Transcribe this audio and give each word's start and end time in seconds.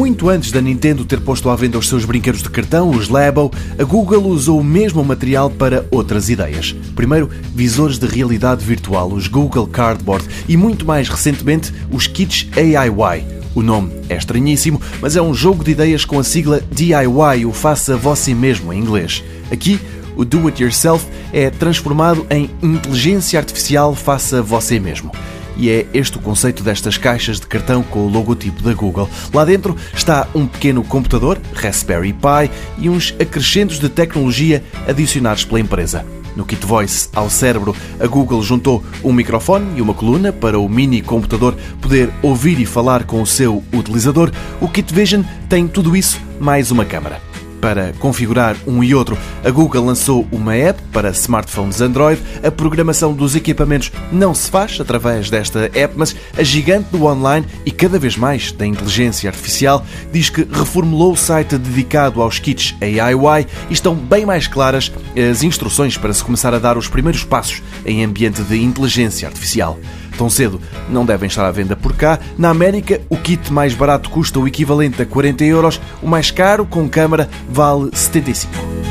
muito 0.00 0.30
antes 0.30 0.50
da 0.50 0.62
Nintendo 0.62 1.04
ter 1.04 1.20
posto 1.20 1.50
à 1.50 1.54
venda 1.54 1.76
os 1.76 1.86
seus 1.86 2.06
brinquedos 2.06 2.42
de 2.42 2.48
cartão, 2.48 2.88
os 2.88 3.10
Labo, 3.10 3.52
a 3.78 3.84
Google 3.84 4.28
usou 4.28 4.58
o 4.58 4.64
mesmo 4.64 5.04
material 5.04 5.50
para 5.50 5.84
outras 5.90 6.30
ideias. 6.30 6.74
Primeiro, 6.96 7.28
visores 7.54 7.98
de 7.98 8.06
realidade 8.06 8.64
virtual, 8.64 9.12
os 9.12 9.28
Google 9.28 9.66
Cardboard, 9.66 10.26
e 10.48 10.56
muito 10.56 10.86
mais 10.86 11.06
recentemente, 11.06 11.70
os 11.92 12.06
kits 12.06 12.48
AIY. 12.56 13.26
O 13.54 13.60
nome 13.60 13.92
é 14.08 14.16
estranhíssimo, 14.16 14.80
mas 15.02 15.16
é 15.16 15.20
um 15.20 15.34
jogo 15.34 15.62
de 15.62 15.72
ideias 15.72 16.06
com 16.06 16.18
a 16.18 16.24
sigla 16.24 16.62
DIY, 16.72 17.44
o 17.44 17.52
faça 17.52 17.94
você 17.94 18.32
mesmo 18.32 18.72
em 18.72 18.78
inglês. 18.78 19.22
Aqui, 19.52 19.78
o 20.16 20.24
do 20.24 20.46
it 20.46 20.62
yourself 20.62 21.06
é 21.30 21.50
transformado 21.50 22.26
em 22.30 22.48
inteligência 22.62 23.38
artificial 23.38 23.94
faça 23.94 24.40
você 24.40 24.80
mesmo. 24.80 25.12
E 25.56 25.70
é 25.70 25.86
este 25.92 26.18
o 26.18 26.20
conceito 26.20 26.62
destas 26.62 26.96
caixas 26.96 27.40
de 27.40 27.46
cartão 27.46 27.82
com 27.82 28.00
o 28.00 28.08
logotipo 28.08 28.62
da 28.62 28.72
Google. 28.74 29.08
Lá 29.32 29.44
dentro 29.44 29.76
está 29.94 30.26
um 30.34 30.46
pequeno 30.46 30.82
computador, 30.82 31.40
Raspberry 31.54 32.12
Pi, 32.12 32.50
e 32.78 32.88
uns 32.88 33.14
acrescentos 33.20 33.78
de 33.78 33.88
tecnologia 33.88 34.62
adicionados 34.86 35.44
pela 35.44 35.60
empresa. 35.60 36.04
No 36.36 36.44
Kit 36.44 36.64
Voice 36.64 37.08
ao 37.14 37.28
cérebro, 37.28 37.74
a 37.98 38.06
Google 38.06 38.42
juntou 38.42 38.84
um 39.02 39.12
microfone 39.12 39.78
e 39.78 39.82
uma 39.82 39.94
coluna 39.94 40.32
para 40.32 40.58
o 40.58 40.68
mini 40.68 41.02
computador 41.02 41.56
poder 41.80 42.10
ouvir 42.22 42.60
e 42.60 42.66
falar 42.66 43.04
com 43.04 43.20
o 43.20 43.26
seu 43.26 43.62
utilizador. 43.72 44.30
O 44.60 44.68
Kit 44.68 44.94
Vision 44.94 45.22
tem 45.48 45.66
tudo 45.66 45.96
isso 45.96 46.20
mais 46.38 46.70
uma 46.70 46.84
câmara 46.84 47.29
para 47.60 47.92
configurar 47.98 48.56
um 48.66 48.82
e 48.82 48.94
outro. 48.94 49.16
A 49.44 49.50
Google 49.50 49.84
lançou 49.84 50.26
uma 50.32 50.54
app 50.54 50.80
para 50.92 51.10
smartphones 51.10 51.80
Android. 51.80 52.20
A 52.42 52.50
programação 52.50 53.12
dos 53.12 53.36
equipamentos 53.36 53.92
não 54.10 54.34
se 54.34 54.50
faz 54.50 54.80
através 54.80 55.30
desta 55.30 55.70
app, 55.74 55.94
mas 55.96 56.14
a 56.36 56.42
gigante 56.42 56.88
do 56.90 57.04
online 57.04 57.46
e 57.64 57.70
cada 57.70 57.98
vez 57.98 58.16
mais 58.16 58.52
da 58.52 58.66
inteligência 58.66 59.28
artificial 59.28 59.84
diz 60.12 60.30
que 60.30 60.46
reformulou 60.50 61.12
o 61.12 61.16
site 61.16 61.58
dedicado 61.58 62.22
aos 62.22 62.38
kits 62.38 62.74
AIY 62.80 63.46
e 63.68 63.72
estão 63.72 63.94
bem 63.94 64.24
mais 64.24 64.46
claras 64.46 64.92
as 65.30 65.42
instruções 65.42 65.96
para 65.96 66.12
se 66.12 66.24
começar 66.24 66.54
a 66.54 66.58
dar 66.58 66.76
os 66.76 66.88
primeiros 66.88 67.24
passos 67.24 67.62
em 67.84 68.04
ambiente 68.04 68.42
de 68.42 68.62
inteligência 68.62 69.28
artificial 69.28 69.78
tão 70.20 70.28
cedo 70.28 70.60
não 70.86 71.06
devem 71.06 71.28
estar 71.28 71.46
à 71.46 71.50
venda 71.50 71.74
por 71.74 71.96
cá. 71.96 72.18
Na 72.36 72.50
América, 72.50 73.00
o 73.08 73.16
kit 73.16 73.50
mais 73.50 73.72
barato 73.72 74.10
custa 74.10 74.38
o 74.38 74.46
equivalente 74.46 75.00
a 75.00 75.06
40 75.06 75.44
euros, 75.44 75.80
o 76.02 76.06
mais 76.06 76.30
caro, 76.30 76.66
com 76.66 76.86
câmara, 76.86 77.30
vale 77.48 77.88
75. 77.94 78.89